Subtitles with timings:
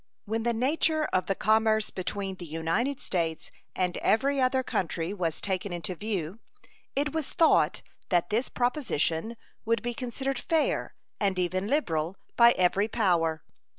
[0.25, 5.39] When the nature of the commerce between the United States and every other country was
[5.39, 6.39] taken into view,
[6.95, 12.87] it was thought that this proposition would be considered fair, and even liberal, by every
[12.87, 13.43] power.